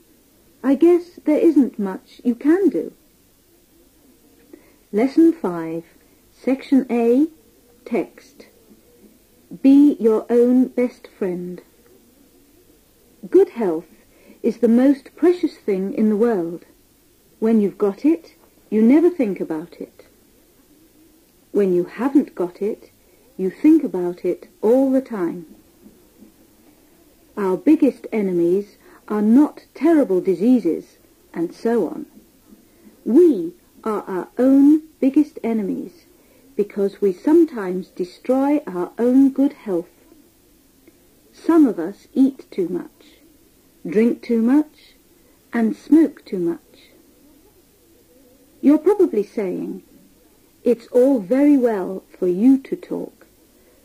I 0.62 0.74
guess 0.74 1.20
there 1.24 1.38
isn't 1.38 1.78
much 1.78 2.20
you 2.22 2.34
can 2.34 2.68
do. 2.68 2.92
Lesson 4.90 5.34
5, 5.34 5.84
Section 6.32 6.86
A, 6.88 7.26
Text. 7.84 8.46
Be 9.62 9.98
your 10.00 10.24
own 10.30 10.68
best 10.68 11.08
friend. 11.08 11.60
Good 13.28 13.50
health 13.50 13.90
is 14.42 14.58
the 14.58 14.68
most 14.68 15.14
precious 15.14 15.58
thing 15.58 15.92
in 15.92 16.08
the 16.08 16.16
world. 16.16 16.64
When 17.38 17.60
you've 17.60 17.76
got 17.76 18.06
it, 18.06 18.32
you 18.70 18.80
never 18.80 19.10
think 19.10 19.40
about 19.40 19.74
it. 19.78 20.06
When 21.52 21.74
you 21.74 21.84
haven't 21.84 22.34
got 22.34 22.62
it, 22.62 22.90
you 23.36 23.50
think 23.50 23.84
about 23.84 24.24
it 24.24 24.48
all 24.62 24.90
the 24.90 25.02
time. 25.02 25.44
Our 27.36 27.58
biggest 27.58 28.06
enemies 28.10 28.78
are 29.06 29.20
not 29.20 29.66
terrible 29.74 30.22
diseases 30.22 30.96
and 31.34 31.54
so 31.54 31.88
on. 31.88 32.06
We 33.04 33.52
are 33.84 34.02
our 34.06 34.28
own 34.38 34.82
biggest 35.00 35.38
enemies 35.42 36.04
because 36.56 37.00
we 37.00 37.12
sometimes 37.12 37.88
destroy 37.88 38.58
our 38.66 38.90
own 38.98 39.30
good 39.30 39.52
health. 39.52 39.90
Some 41.32 41.66
of 41.66 41.78
us 41.78 42.08
eat 42.14 42.50
too 42.50 42.68
much, 42.68 43.20
drink 43.86 44.22
too 44.22 44.42
much, 44.42 44.94
and 45.52 45.76
smoke 45.76 46.24
too 46.24 46.38
much. 46.38 46.90
You're 48.60 48.78
probably 48.78 49.22
saying, 49.22 49.82
it's 50.64 50.88
all 50.88 51.20
very 51.20 51.56
well 51.56 52.02
for 52.18 52.26
you 52.26 52.58
to 52.58 52.76
talk, 52.76 53.26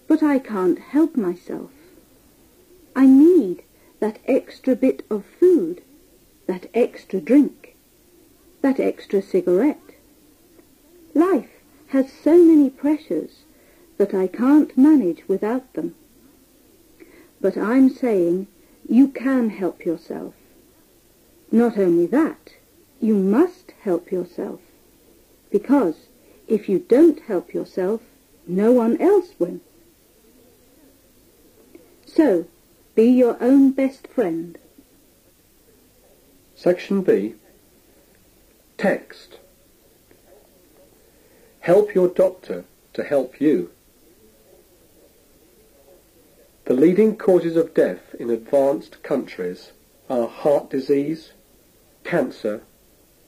but 0.08 0.24
I 0.24 0.40
can't 0.40 0.80
help 0.80 1.16
myself. 1.16 1.70
I 2.96 3.06
need 3.06 3.64
that 4.00 4.20
extra 4.26 4.76
bit 4.76 5.06
of 5.10 5.24
food, 5.40 5.82
that 6.48 6.66
extra 6.74 7.22
drink, 7.22 7.63
that 8.64 8.80
extra 8.80 9.22
cigarette. 9.22 9.78
Life 11.14 11.50
has 11.90 12.12
so 12.12 12.44
many 12.44 12.70
pressures 12.70 13.44
that 13.98 14.14
I 14.14 14.26
can't 14.26 14.76
manage 14.78 15.28
without 15.28 15.72
them. 15.74 15.96
But 17.42 17.58
I'm 17.58 17.90
saying 17.90 18.48
you 18.88 19.10
can 19.10 19.50
help 19.50 19.86
yourself. 19.86 20.34
Not 21.52 21.78
only 21.78 22.08
that, 22.08 22.54
you 23.02 23.16
must 23.16 23.74
help 23.82 24.12
yourself. 24.12 24.62
Because 25.52 26.08
if 26.48 26.70
you 26.70 26.80
don't 26.80 27.20
help 27.20 27.54
yourself, 27.54 28.02
no 28.48 28.72
one 28.72 29.00
else 29.02 29.34
will. 29.38 29.60
So, 32.06 32.46
be 32.96 33.10
your 33.10 33.38
own 33.42 33.72
best 33.72 34.08
friend. 34.08 34.58
Section 36.56 37.02
B. 37.02 37.36
Text. 38.84 39.38
Help 41.62 41.96
your 41.96 42.10
doctor 42.10 42.66
to 42.92 43.02
help 43.06 43.40
you. 43.40 43.72
The 46.66 46.74
leading 46.74 47.16
causes 47.16 47.56
of 47.56 47.74
death 47.74 48.14
in 48.20 48.30
advanced 48.30 49.02
countries 49.02 49.72
are 50.10 50.28
heart 50.28 50.70
disease, 50.70 51.32
cancer, 52.04 52.64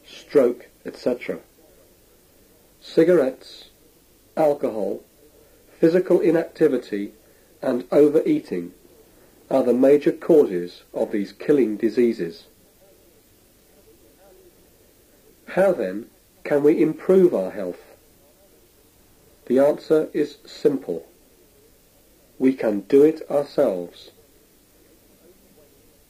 stroke, 0.06 0.68
etc. 0.86 1.40
Cigarettes, 2.82 3.70
alcohol, 4.36 5.04
physical 5.80 6.20
inactivity 6.20 7.14
and 7.62 7.86
overeating 7.94 8.74
are 9.50 9.64
the 9.64 9.74
major 9.74 10.12
causes 10.12 10.84
of 10.94 11.14
these 11.14 11.32
killing 11.32 11.78
diseases. 11.78 12.48
How 15.56 15.72
then 15.72 16.08
can 16.44 16.64
we 16.64 16.82
improve 16.82 17.34
our 17.34 17.50
health? 17.50 17.80
The 19.46 19.60
answer 19.60 20.10
is 20.12 20.36
simple. 20.46 21.08
we 22.38 22.52
can 22.52 22.82
do 22.82 23.04
it 23.04 23.22
ourselves. 23.32 24.12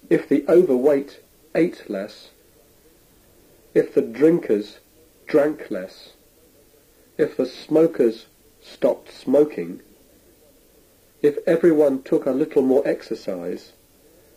If 0.10 0.28
the 0.28 0.46
overweight 0.50 1.20
ate 1.54 1.88
less, 1.88 2.32
if 3.76 3.94
the 3.94 4.02
drinkers 4.02 4.80
drank 5.28 5.70
less, 5.70 6.14
if 7.16 7.38
the 7.38 7.46
smokers 7.46 8.26
stopped 8.64 9.12
smoking, 9.12 9.82
if 11.22 11.38
everyone 11.46 12.02
took 12.02 12.26
a 12.26 12.32
little 12.32 12.64
more 12.64 12.82
exercise, 12.88 13.74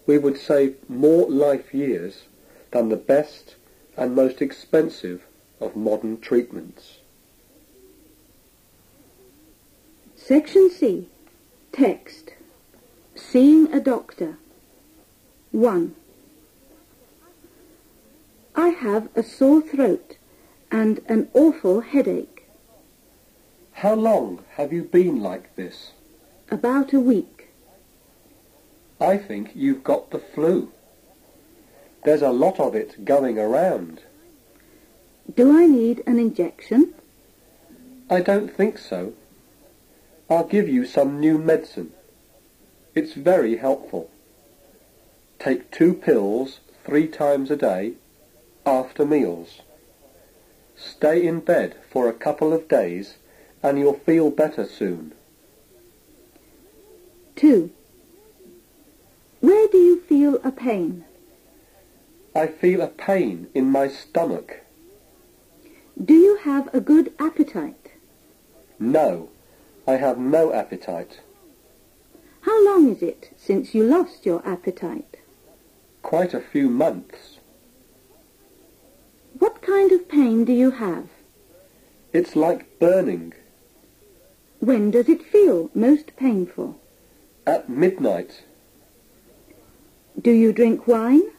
we 0.05 0.18
would 0.18 0.37
save 0.37 0.77
more 0.87 1.27
life 1.31 1.73
years 1.73 2.25
than 2.73 2.90
the 2.90 2.97
best 2.97 3.55
and 3.99 4.15
most 4.15 4.41
expensive 4.41 5.25
of 5.61 5.75
modern 5.75 6.21
treatments. 6.21 6.99
Section 10.15 10.71
C. 10.71 11.09
Text. 11.73 12.31
Seeing 13.17 13.73
a 13.73 13.81
doctor. 13.81 14.39
1. 15.51 15.97
I 18.55 18.69
have 18.69 19.09
a 19.17 19.23
sore 19.25 19.63
throat 19.63 20.17
and 20.71 21.01
an 21.09 21.29
awful 21.35 21.81
headache. 21.81 22.47
How 23.73 23.95
long 23.95 24.45
have 24.55 24.73
you 24.73 24.85
been 24.85 25.21
like 25.21 25.57
this? 25.57 25.91
About 26.51 26.93
a 26.93 27.01
week. 27.01 27.49
I 29.01 29.17
think 29.17 29.53
you've 29.55 29.83
got 29.83 30.11
the 30.11 30.19
flu. 30.21 30.71
There's 32.05 32.23
a 32.23 32.31
lot 32.31 32.61
of 32.61 32.75
it 32.75 33.05
going 33.05 33.39
around. 33.39 34.03
Do 35.35 35.57
I 35.57 35.67
need 35.67 36.03
an 36.07 36.19
injection? 36.19 36.95
I 38.09 38.21
don't 38.21 38.55
think 38.55 38.79
so. 38.79 39.13
I'll 40.31 40.47
give 40.47 40.69
you 40.69 40.87
some 40.87 41.21
new 41.21 41.39
medicine. 41.39 41.93
It's 42.95 43.13
very 43.13 43.57
helpful. 43.57 44.11
Take 45.39 45.71
two 45.71 45.95
pills 45.95 46.61
three 46.85 47.07
times 47.07 47.51
a 47.51 47.57
day 47.57 47.95
after 48.65 49.05
meals. 49.05 49.61
Stay 50.77 51.27
in 51.27 51.41
bed 51.41 51.77
for 51.91 52.09
a 52.09 52.13
couple 52.13 52.53
of 52.53 52.69
days 52.69 53.17
and 53.63 53.79
you'll 53.79 53.99
feel 53.99 54.31
better 54.31 54.65
soon. 54.65 55.13
2. 57.37 57.71
Where 59.41 59.69
do 59.69 59.79
you 59.79 60.01
feel 60.01 60.41
a 60.43 60.51
pain? 60.51 61.05
I 62.38 62.46
feel 62.46 62.81
a 62.83 62.87
pain 62.87 63.48
in 63.53 63.68
my 63.68 63.88
stomach. 63.88 64.61
Do 66.03 66.14
you 66.14 66.37
have 66.44 66.72
a 66.72 66.79
good 66.81 67.12
appetite? 67.18 67.94
No, 68.79 69.31
I 69.88 69.94
have 69.96 70.18
no 70.18 70.53
appetite. 70.53 71.18
How 72.42 72.64
long 72.64 72.94
is 72.94 73.03
it 73.03 73.33
since 73.37 73.74
you 73.74 73.83
lost 73.83 74.24
your 74.24 74.40
appetite? 74.46 75.16
Quite 76.03 76.33
a 76.33 76.40
few 76.40 76.70
months. 76.70 77.40
What 79.40 79.61
kind 79.61 79.90
of 79.90 80.09
pain 80.09 80.44
do 80.44 80.53
you 80.53 80.70
have? 80.70 81.09
It's 82.12 82.37
like 82.37 82.79
burning. 82.79 83.33
When 84.61 84.92
does 84.92 85.09
it 85.09 85.24
feel 85.24 85.70
most 85.74 86.14
painful? 86.14 86.81
At 87.48 87.68
midnight. 87.68 88.44
Do 90.22 90.31
you 90.31 90.53
drink 90.53 90.87
wine? 90.87 91.33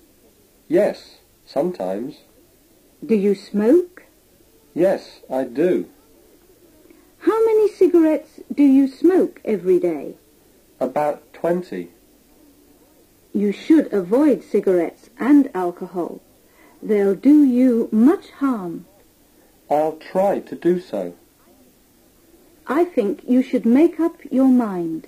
Yes, 0.69 1.17
sometimes. 1.47 2.19
Do 3.03 3.15
you 3.15 3.33
smoke? 3.33 4.03
Yes, 4.75 5.19
I 5.29 5.43
do. 5.43 5.89
How 7.17 7.43
many 7.45 7.69
cigarettes 7.69 8.39
do 8.53 8.63
you 8.63 8.87
smoke 8.87 9.41
every 9.43 9.79
day? 9.79 10.13
About 10.79 11.33
twenty. 11.33 11.89
You 13.33 13.51
should 13.51 13.91
avoid 13.91 14.43
cigarettes 14.43 15.09
and 15.19 15.49
alcohol. 15.55 16.21
They'll 16.83 17.15
do 17.15 17.43
you 17.43 17.89
much 17.91 18.29
harm. 18.29 18.85
I'll 19.71 19.97
try 19.97 20.39
to 20.39 20.55
do 20.55 20.79
so. 20.79 21.15
I 22.67 22.85
think 22.85 23.23
you 23.27 23.41
should 23.41 23.65
make 23.65 23.99
up 23.99 24.17
your 24.31 24.47
mind. 24.47 25.07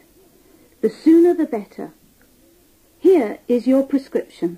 The 0.81 0.89
sooner 0.89 1.35
the 1.35 1.45
better. 1.45 1.91
Here 2.97 3.37
is 3.47 3.67
your 3.67 3.83
prescription. 3.83 4.57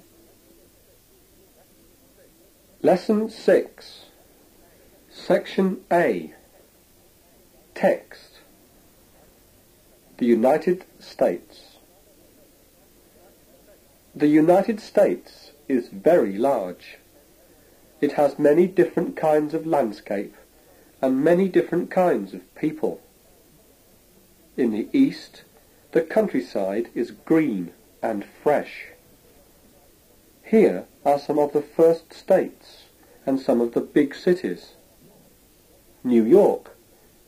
Lesson 2.85 3.29
6. 3.29 4.07
Section 5.09 5.85
A. 5.89 6.33
Text. 7.73 8.39
The 10.17 10.25
United 10.25 10.83
States. 10.99 11.77
The 14.13 14.27
United 14.27 14.81
States 14.81 15.53
is 15.69 15.87
very 15.87 16.37
large. 16.37 16.97
It 18.01 18.11
has 18.19 18.37
many 18.37 18.67
different 18.67 19.15
kinds 19.15 19.53
of 19.53 19.65
landscape 19.65 20.35
and 21.01 21.23
many 21.23 21.47
different 21.47 21.89
kinds 21.89 22.33
of 22.33 22.53
people. 22.53 22.99
In 24.57 24.71
the 24.71 24.89
east, 24.91 25.43
the 25.93 26.01
countryside 26.01 26.89
is 26.93 27.11
green 27.11 27.71
and 28.01 28.25
fresh. 28.43 28.87
Here 30.43 30.85
are 31.05 31.19
some 31.19 31.39
of 31.39 31.53
the 31.53 31.61
first 31.61 32.13
states 32.13 32.83
and 33.25 33.39
some 33.39 33.61
of 33.61 33.73
the 33.73 33.81
big 33.81 34.15
cities. 34.15 34.73
New 36.03 36.23
York 36.23 36.75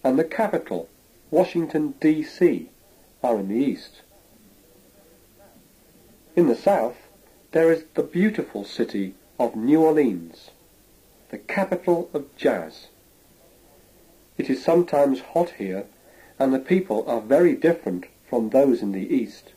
and 0.04 0.20
the 0.20 0.24
capital, 0.24 0.90
Washington, 1.32 1.96
D.C., 2.00 2.70
are 3.24 3.40
in 3.40 3.48
the 3.48 3.56
east. 3.56 4.02
In 6.36 6.48
the 6.48 6.56
south, 6.56 6.98
there 7.52 7.72
is 7.72 7.86
the 7.96 8.04
beautiful 8.04 8.64
city 8.66 9.16
of 9.40 9.56
New 9.56 9.82
Orleans, 9.82 10.52
the 11.30 11.38
capital 11.38 12.10
of 12.14 12.36
jazz. 12.36 12.88
It 14.38 14.50
is 14.50 14.64
sometimes 14.64 15.22
hot 15.22 15.52
here, 15.52 15.86
and 16.38 16.54
the 16.54 16.60
people 16.60 17.06
are 17.08 17.22
very 17.22 17.56
different 17.56 18.06
from 18.30 18.50
those 18.50 18.82
in 18.82 18.92
the 18.92 19.08
east. 19.16 19.54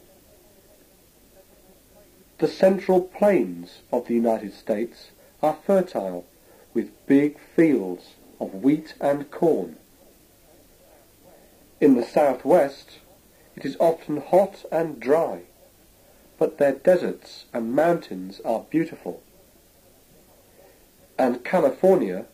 The 2.38 2.48
central 2.48 3.00
plains 3.00 3.82
of 3.92 4.06
the 4.06 4.14
United 4.14 4.54
States 4.54 5.10
are 5.42 5.58
fertile, 5.66 6.24
with 6.72 7.06
big 7.06 7.36
fields 7.56 8.14
of 8.40 8.54
wheat 8.54 8.94
and 9.00 9.28
corn. 9.32 9.76
In 11.80 11.96
the 11.96 12.04
southwest, 12.04 12.98
it 13.56 13.64
is 13.64 13.76
often 13.80 14.18
hot 14.18 14.64
and 14.70 15.00
dry, 15.00 15.40
but 16.38 16.58
their 16.58 16.72
deserts 16.72 17.46
and 17.52 17.74
mountains 17.74 18.40
are 18.44 18.66
beautiful. 18.70 19.20
And 21.18 21.44
California, 21.44 22.26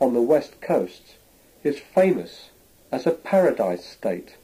on 0.00 0.14
the 0.14 0.22
west 0.22 0.60
coast, 0.60 1.16
is 1.64 1.80
famous 1.80 2.50
as 2.92 3.06
a 3.06 3.10
paradise 3.10 3.84
state. 3.84 4.36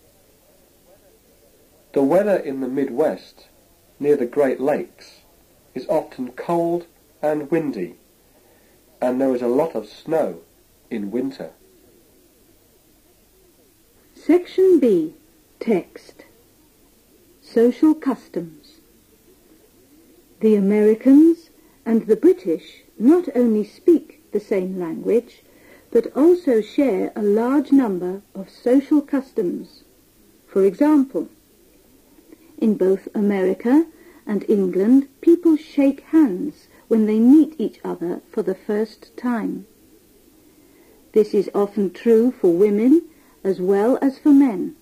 The 1.92 2.03
weather 2.03 2.37
in 2.37 2.61
the 2.61 2.68
Midwest 2.68 3.46
near 4.05 4.17
the 4.19 4.27
Great 4.27 4.61
Lakes 4.61 5.23
is 5.75 5.87
often 5.88 6.31
cold 6.33 6.85
and 7.23 7.51
windy, 7.51 7.95
and 9.01 9.19
there 9.19 9.35
is 9.35 9.40
a 9.40 9.49
lot 9.49 9.75
of 9.75 9.88
snow 9.88 10.40
in 10.90 11.11
winter. 11.11 11.53
Section 14.14 14.79
B. 14.79 15.14
Text. 15.59 16.27
Social 17.40 17.95
customs. 17.95 18.81
The 20.40 20.55
Americans 20.55 21.49
and 21.87 22.07
the 22.07 22.17
British 22.17 22.83
not 22.99 23.31
only 23.35 23.64
speak 23.64 24.21
the 24.33 24.40
same 24.40 24.79
language, 24.79 25.43
but 25.90 26.14
also 26.14 26.61
share 26.61 27.11
a 27.17 27.23
large 27.23 27.73
number 27.73 28.21
of 28.35 28.51
social 28.51 29.01
customs. 29.01 29.83
For 30.47 30.62
example, 30.67 31.31
in 32.59 32.75
both 32.77 33.09
America 33.14 33.87
and 34.26 34.44
England, 34.48 35.08
people 35.20 35.56
shake 35.56 36.00
hands 36.00 36.68
when 36.88 37.06
they 37.06 37.18
meet 37.18 37.54
each 37.58 37.78
other 37.84 38.20
for 38.30 38.42
the 38.42 38.54
first 38.54 39.16
time. 39.16 39.66
This 41.12 41.34
is 41.34 41.50
often 41.54 41.90
true 41.92 42.32
for 42.32 42.52
women 42.52 43.02
as 43.42 43.60
well 43.60 43.98
as 44.02 44.18
for 44.18 44.30
men. 44.30 44.74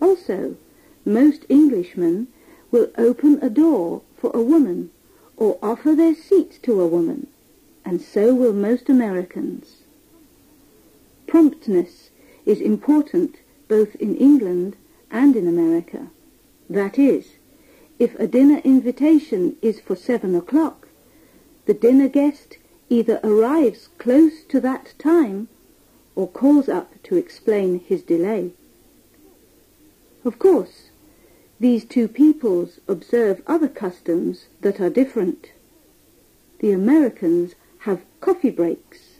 Also, 0.00 0.56
most 1.04 1.44
Englishmen 1.48 2.28
will 2.70 2.90
open 2.96 3.38
a 3.42 3.50
door 3.50 4.02
for 4.16 4.30
a 4.34 4.42
woman 4.42 4.90
or 5.36 5.58
offer 5.62 5.94
their 5.94 6.14
seat 6.14 6.58
to 6.62 6.80
a 6.80 6.86
woman, 6.86 7.26
and 7.84 8.00
so 8.00 8.34
will 8.34 8.52
most 8.52 8.88
Americans. 8.88 9.82
Promptness 11.26 12.10
is 12.46 12.60
important 12.60 13.36
both 13.68 13.94
in 13.96 14.14
England 14.16 14.76
and 15.10 15.34
in 15.36 15.48
America. 15.48 16.08
That 16.68 16.98
is, 16.98 17.33
if 17.98 18.18
a 18.18 18.26
dinner 18.26 18.60
invitation 18.64 19.56
is 19.62 19.78
for 19.80 19.94
seven 19.94 20.34
o'clock, 20.34 20.88
the 21.66 21.74
dinner 21.74 22.08
guest 22.08 22.58
either 22.90 23.20
arrives 23.22 23.88
close 23.98 24.42
to 24.44 24.60
that 24.60 24.94
time 24.98 25.48
or 26.16 26.28
calls 26.28 26.68
up 26.68 27.02
to 27.04 27.16
explain 27.16 27.80
his 27.80 28.02
delay. 28.02 28.50
Of 30.24 30.38
course, 30.38 30.90
these 31.60 31.84
two 31.84 32.08
peoples 32.08 32.80
observe 32.88 33.42
other 33.46 33.68
customs 33.68 34.46
that 34.60 34.80
are 34.80 34.90
different. 34.90 35.52
The 36.58 36.72
Americans 36.72 37.54
have 37.80 38.02
coffee 38.20 38.50
breaks. 38.50 39.16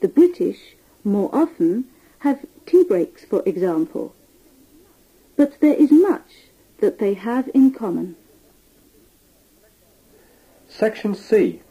The 0.00 0.08
British, 0.08 0.74
more 1.04 1.30
often, 1.32 1.86
have 2.20 2.44
tea 2.66 2.84
breaks, 2.84 3.24
for 3.24 3.42
example. 3.46 4.14
But 5.36 5.60
there 5.60 5.74
is 5.74 5.90
much 5.90 6.48
that 6.82 6.98
they 6.98 7.14
have 7.14 7.48
in 7.54 7.72
common. 7.72 8.16
Section 10.68 11.14
C. 11.14 11.62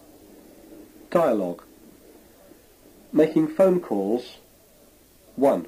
Dialogue. 1.09 1.63
Making 3.11 3.49
phone 3.49 3.81
calls. 3.81 4.37
1. 5.35 5.67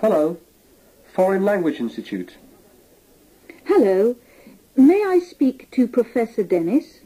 Hello. 0.00 0.38
Foreign 1.12 1.44
Language 1.44 1.80
Institute. 1.80 2.36
Hello. 3.64 4.14
May 4.76 5.02
I 5.04 5.18
speak 5.18 5.68
to 5.72 5.88
Professor 5.88 6.44
Dennis? 6.44 7.00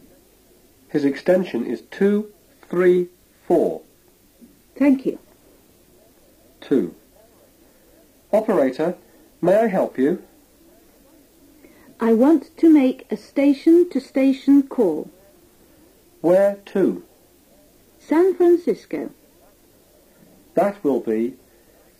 His 0.90 1.06
extension 1.06 1.64
is 1.64 1.80
234. 1.90 3.80
Thank 4.76 5.06
you. 5.06 5.18
2. 6.60 6.94
Operator, 8.30 8.98
may 9.40 9.56
I 9.56 9.68
help 9.68 9.96
you? 9.96 10.22
I 12.04 12.12
want 12.12 12.54
to 12.58 12.68
make 12.68 13.10
a 13.10 13.16
station-to-station 13.16 14.64
call. 14.64 15.10
Where 16.20 16.56
to? 16.66 17.02
San 17.98 18.34
Francisco. 18.34 19.08
That 20.52 20.84
will 20.84 21.00
be 21.00 21.36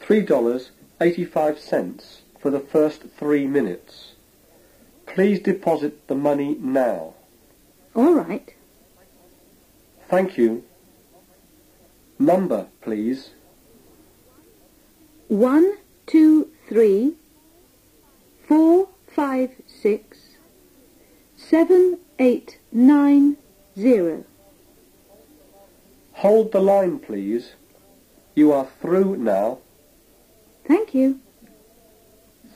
$3.85 0.03 2.19
for 2.39 2.51
the 2.51 2.61
first 2.61 3.05
three 3.19 3.47
minutes. 3.47 4.13
Please 5.07 5.41
deposit 5.41 6.07
the 6.07 6.15
money 6.15 6.59
now. 6.61 7.15
All 7.95 8.13
right. 8.13 8.53
Thank 10.11 10.37
you. 10.37 10.65
Number, 12.19 12.67
please. 12.83 13.31
One, 15.29 15.79
two, 16.07 16.51
three, 16.69 17.15
four, 18.47 18.89
five, 19.15 19.51
six, 19.85 20.17
seven, 21.37 21.99
eight, 22.19 22.59
nine, 22.73 23.37
zero. 23.79 24.25
Hold 26.15 26.53
the 26.53 26.61
line, 26.63 26.99
please. 26.99 27.53
You 28.35 28.51
are 28.51 28.67
through 28.81 29.19
now. 29.19 29.59
Thank 30.67 30.95
you. 30.95 31.21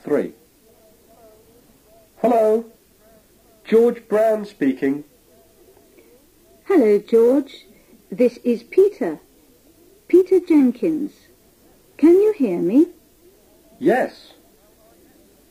3. 0.05 0.33
Hello. 2.23 2.65
George 3.63 4.09
Brown 4.09 4.47
speaking. 4.47 5.05
Hello, 6.65 6.99
George. 6.99 7.67
This 8.11 8.39
is 8.39 8.63
Peter. 8.63 9.21
Peter 10.09 10.41
Jenkins. 10.41 11.13
Can 11.99 12.15
you 12.15 12.33
hear 12.33 12.59
me? 12.59 12.87
Yes. 13.79 14.33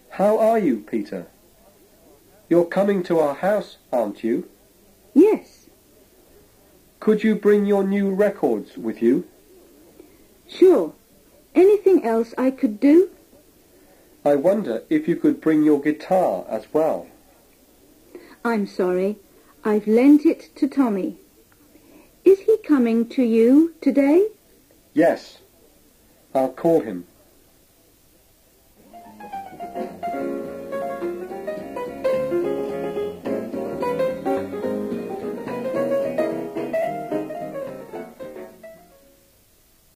How 0.10 0.40
are 0.40 0.58
you, 0.58 0.80
Peter? 0.80 1.28
You're 2.50 2.66
coming 2.66 3.04
to 3.04 3.20
our 3.20 3.36
house, 3.36 3.78
aren't 3.92 4.24
you? 4.24 4.50
Yes. 5.14 5.68
Could 7.00 7.24
you 7.24 7.36
bring 7.36 7.66
your 7.66 7.84
new 7.84 8.14
records 8.14 8.78
with 8.78 9.02
you? 9.02 9.28
Sure. 10.48 10.94
Anything 11.54 12.06
else 12.06 12.34
I 12.38 12.52
could 12.52 12.80
do? 12.80 13.10
I 14.24 14.36
wonder 14.36 14.84
if 14.90 15.08
you 15.08 15.16
could 15.16 15.42
bring 15.42 15.64
your 15.64 15.82
guitar 15.82 16.46
as 16.50 16.66
well. 16.74 17.08
I'm 18.44 18.68
sorry. 18.68 19.18
I've 19.64 19.88
lent 19.88 20.26
it 20.26 20.56
to 20.56 20.68
Tommy. 20.68 21.18
Is 22.24 22.40
he 22.40 22.58
coming 22.58 23.10
to 23.10 23.24
you 23.24 23.74
today? 23.82 24.28
Yes. 24.94 25.40
I'll 26.34 26.52
call 26.52 26.82
him. 26.82 27.06